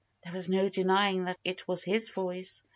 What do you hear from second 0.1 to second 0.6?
_There was